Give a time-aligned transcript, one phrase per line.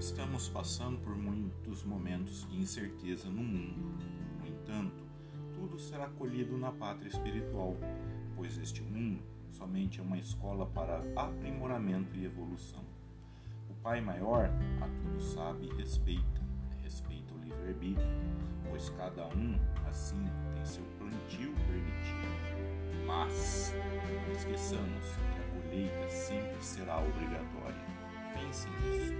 [0.00, 3.98] Estamos passando por muitos momentos de incerteza no mundo.
[4.40, 5.04] No entanto,
[5.52, 7.76] tudo será colhido na pátria espiritual,
[8.34, 12.82] pois este mundo somente é uma escola para aprimoramento e evolução.
[13.68, 14.48] O Pai Maior
[14.80, 16.40] a tudo sabe e respeita,
[16.82, 18.08] respeita o livre-arbítrio,
[18.70, 19.54] pois cada um,
[19.86, 20.24] assim,
[20.54, 23.04] tem seu plantio permitido.
[23.06, 23.74] Mas
[24.26, 27.90] não esqueçamos que a colheita sempre será obrigatória.
[28.32, 29.19] Pense nisso.